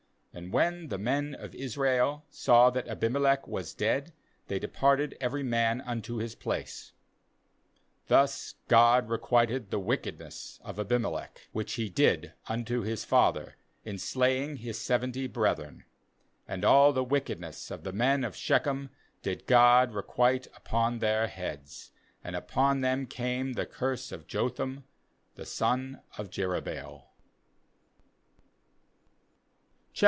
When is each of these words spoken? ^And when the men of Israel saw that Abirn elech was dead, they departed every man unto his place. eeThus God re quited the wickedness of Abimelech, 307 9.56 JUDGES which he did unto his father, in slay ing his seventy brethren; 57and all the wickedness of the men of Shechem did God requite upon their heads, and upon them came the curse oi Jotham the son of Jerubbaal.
^And 0.33 0.49
when 0.51 0.87
the 0.87 0.97
men 0.97 1.35
of 1.35 1.53
Israel 1.53 2.23
saw 2.29 2.69
that 2.69 2.87
Abirn 2.87 3.17
elech 3.17 3.49
was 3.49 3.73
dead, 3.73 4.13
they 4.47 4.59
departed 4.59 5.17
every 5.19 5.43
man 5.43 5.81
unto 5.81 6.19
his 6.19 6.35
place. 6.35 6.93
eeThus 8.09 8.53
God 8.69 9.09
re 9.09 9.17
quited 9.17 9.71
the 9.71 9.79
wickedness 9.79 10.61
of 10.63 10.79
Abimelech, 10.79 11.49
307 11.51 11.51
9.56 11.51 11.51
JUDGES 11.51 11.55
which 11.55 11.73
he 11.73 11.89
did 11.89 12.33
unto 12.47 12.81
his 12.81 13.03
father, 13.03 13.55
in 13.83 13.99
slay 13.99 14.41
ing 14.41 14.55
his 14.55 14.79
seventy 14.79 15.27
brethren; 15.27 15.83
57and 16.47 16.63
all 16.63 16.93
the 16.93 17.03
wickedness 17.03 17.69
of 17.69 17.83
the 17.83 17.91
men 17.91 18.23
of 18.23 18.33
Shechem 18.33 18.89
did 19.21 19.45
God 19.45 19.91
requite 19.93 20.47
upon 20.55 20.99
their 20.99 21.27
heads, 21.27 21.91
and 22.23 22.37
upon 22.37 22.79
them 22.79 23.05
came 23.05 23.51
the 23.51 23.65
curse 23.65 24.13
oi 24.13 24.19
Jotham 24.25 24.85
the 25.35 25.45
son 25.45 25.99
of 26.17 26.29
Jerubbaal. 26.29 27.07